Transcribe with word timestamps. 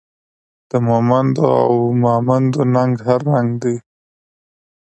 د 0.69 0.71
مومندو 0.87 1.45
او 1.67 1.71
ماموندو 2.03 2.61
ننګ 2.73 2.93
هر 3.07 3.21
رنګ 3.33 3.49
دی 3.63 3.75